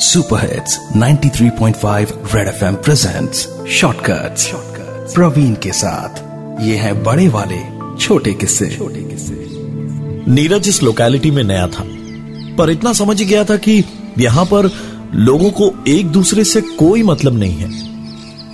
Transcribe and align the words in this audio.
Super 0.00 0.40
hits 0.40 0.78
93.5 0.96 2.12
red 2.34 2.48
FM 2.48 2.74
presents 2.74 3.48
shortcuts 3.70 4.52
Praveen 5.14 5.54
के 5.54 5.72
साथ। 5.72 6.62
ये 6.62 6.76
है 6.76 6.92
बड़े 7.02 7.28
वाले 7.28 7.58
छोटे 8.00 8.32
किस्से। 8.32 8.66
छोटे 8.66 9.00
किस्से। 9.00 9.34
नीरज 10.32 10.68
इस 10.68 10.82
लोकेलिटी 10.82 11.30
में 11.30 11.42
नया 11.44 11.66
था 11.66 11.84
पर 12.56 12.70
इतना 12.70 12.92
समझ 12.92 13.22
गया 13.22 13.44
था 13.44 13.56
कि 13.56 13.84
यहाँ 14.18 14.44
पर 14.44 14.70
लोगों 15.14 15.50
को 15.50 15.72
एक 15.88 16.06
दूसरे 16.06 16.44
से 16.44 16.60
कोई 16.60 17.02
मतलब 17.02 17.38
नहीं 17.38 17.56
है। 17.56 17.70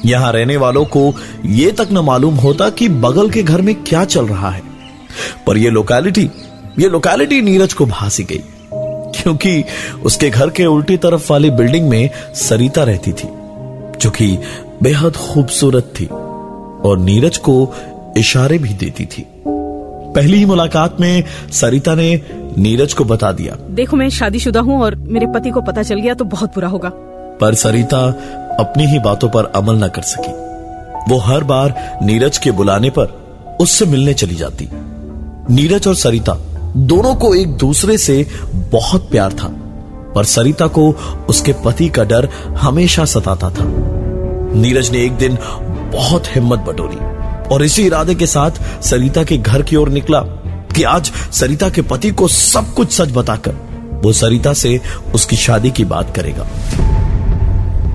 यहाँ 0.04 0.32
रहने 0.32 0.56
वालों 0.56 0.84
को 0.84 1.14
यह 1.44 1.70
तक 1.70 1.88
न 1.92 1.98
मालूम 1.98 2.34
होता 2.34 2.70
कि 2.70 2.88
बगल 2.88 3.30
के 3.30 3.42
घर 3.42 3.62
में 3.62 3.74
क्या 3.84 4.04
चल 4.04 4.26
रहा 4.26 4.50
है। 4.50 4.62
पर 5.46 5.56
यह 5.56 5.70
लोकेलिटी 5.70 6.30
ये 6.78 6.88
लोकेलिटी 6.88 7.40
नीरज 7.42 7.72
को 7.72 7.86
भासी 7.86 8.24
गई। 8.24 8.40
क्योंकि 9.26 9.64
उसके 10.04 10.28
घर 10.30 10.50
के 10.50 10.64
उल्टी 10.66 10.96
तरफ़ 10.96 11.32
वाली 11.32 11.50
बिल्डिंग 11.50 11.88
में 11.88 12.10
सरिता 12.34 12.82
रहती 12.84 13.12
थी 13.12 13.28
जो 14.00 14.10
कि 14.10 14.26
बेहद 14.82 15.16
खूबसूरत 15.16 15.92
थी 16.00 16.06
और 16.06 16.98
नीरज 16.98 17.36
को 17.38 17.54
इशारे 18.16 18.58
भी 18.58 18.74
देती 18.74 19.06
थी। 19.06 19.26
पहली 19.46 20.38
ही 20.38 20.44
मुलाकात 20.44 21.00
में 21.00 21.24
सरिता 21.52 21.94
ने 21.94 22.08
नीरज 22.58 22.92
को 22.92 23.04
बता 23.04 23.32
दिया। 23.32 23.56
देखो 23.70 23.96
मैं 23.96 24.08
शादीशुदा 24.10 24.60
हूँ 24.60 24.80
और 24.82 24.94
मेरे 24.94 25.26
पति 25.26 25.50
को 25.50 25.60
पता 25.60 25.82
चल 25.82 26.00
गया 26.00 26.14
तो 26.14 26.24
बहुत 26.24 26.54
बुरा 26.54 26.68
होगा। 26.68 26.90
पर 27.40 27.54
सरिता 27.54 28.06
अपनी 28.60 28.86
ही 28.86 28.98
बातों 28.98 29.28
पर 29.28 29.52
अमल 29.56 29.84
न 29.84 29.88
कर 29.88 30.02
सकी। 30.02 30.32
वो 31.10 31.18
हर 31.18 31.44
बार 31.44 31.98
नीरज 32.02 32.38
के 32.38 32.50
बुलाने 32.50 32.90
पर 32.90 33.56
उससे 33.60 33.86
मिलने 33.86 34.14
चली 34.14 34.34
जाती। 34.34 34.68
नीरज 35.54 35.88
और 35.88 35.94
सरिता 35.94 36.32
दोनों 36.76 37.14
को 37.14 37.34
एक 37.34 37.48
दूसरे 37.48 37.98
से 37.98 38.26
बहुत 38.72 39.10
प्यार 39.10 39.32
था, 39.32 39.48
पर 40.14 40.24
सरिता 40.24 40.66
को 40.66 40.90
उसके 41.28 41.52
पति 41.64 41.88
का 41.88 42.04
डर 42.04 42.28
हमेशा 42.58 43.04
सताता 43.04 43.50
था। 43.50 43.64
नीरज 44.54 44.90
ने 44.90 45.04
एक 45.04 45.12
दिन 45.12 45.38
बहुत 45.92 46.26
हिम्मत 46.26 46.58
बटोरी 46.58 46.96
और 47.54 47.64
इसी 47.64 47.82
इरादे 47.82 48.14
के 48.14 48.26
साथ 48.26 48.50
सरिता 48.82 49.24
के 49.24 49.38
घर 49.38 49.62
की 49.62 49.76
ओर 49.76 49.88
निकला 49.88 50.20
कि 50.74 50.82
आज 50.82 51.10
सरिता 51.32 51.68
के 51.70 51.82
पति 51.82 52.10
को 52.10 52.28
सब 52.28 52.74
कुछ 52.74 52.92
सच 52.92 53.12
बताकर 53.12 53.56
वो 54.04 54.12
सरिता 54.12 54.52
से 54.52 54.80
उसकी 55.14 55.36
शादी 55.36 55.70
की 55.70 55.84
बात 55.84 56.14
करेगा। 56.16 56.46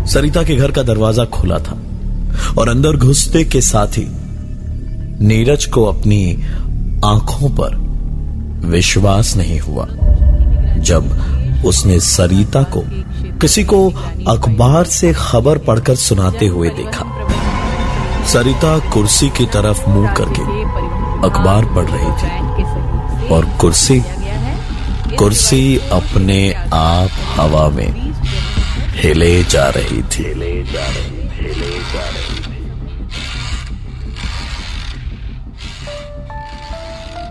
सरिता 0.06 0.44
के 0.44 0.56
घर 0.56 0.72
का 0.72 0.84
दरवाज़ा 0.84 1.26
खुला 1.26 1.60
था 1.60 1.78
और 2.58 2.70
अंदर 2.70 2.98
घुसते 2.98 3.44
के 3.44 3.62
साथ 3.62 3.88
ही 3.88 4.08
नीरज 5.28 5.66
को 5.66 5.86
अपनी 5.86 6.34
आँखों 7.06 7.50
पर 7.50 7.91
विश्वास 8.66 9.36
नहीं 9.36 9.60
हुआ। 9.60 9.88
जब 10.82 11.64
उसने 11.66 12.00
सरिता 12.00 12.64
को 12.64 12.84
किसी 13.42 13.64
को 13.64 13.88
अखबार 14.28 14.86
से 14.86 15.14
खबर 15.14 15.58
पढ़कर 15.58 15.96
सुनाते 15.96 16.48
हुए 16.48 16.70
देखा, 16.70 17.06
सरिता 18.28 18.78
कुर्सी 18.90 19.30
की 19.30 19.46
तरफ़ 19.46 19.90
मुँह 19.90 20.14
करके 20.14 20.42
अखबार 21.28 21.66
पढ़ 21.66 21.90
रही 21.90 22.12
थी 22.22 23.28
और 23.28 23.46
कुर्सी 23.62 24.02
कुर्सी 25.18 25.78
अपने 25.92 26.54
आप 26.74 27.10
हवा 27.36 27.68
में 27.70 28.14
हिले 28.96 29.44
जा 29.44 29.68
रही 29.70 30.02
थी। 30.04 30.24
हिले 30.24 30.64
जा 30.64 30.86
रही 30.88 31.21